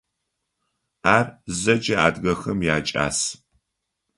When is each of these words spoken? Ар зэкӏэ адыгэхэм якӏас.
Ар 1.15 1.27
зэкӏэ 1.61 1.95
адыгэхэм 2.05 2.59
якӏас. 2.75 3.19